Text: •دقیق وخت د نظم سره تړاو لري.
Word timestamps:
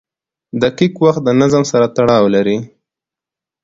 •دقیق 0.61 0.93
وخت 1.03 1.21
د 1.25 1.29
نظم 1.41 1.63
سره 1.71 1.85
تړاو 1.95 2.25
لري. 2.35 2.57